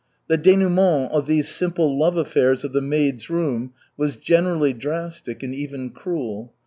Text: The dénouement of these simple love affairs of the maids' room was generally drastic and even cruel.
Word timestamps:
The 0.25 0.37
dénouement 0.39 1.09
of 1.11 1.27
these 1.27 1.47
simple 1.47 1.95
love 1.95 2.17
affairs 2.17 2.63
of 2.63 2.73
the 2.73 2.81
maids' 2.81 3.29
room 3.29 3.73
was 3.97 4.15
generally 4.15 4.73
drastic 4.73 5.43
and 5.43 5.53
even 5.53 5.91
cruel. 5.91 6.55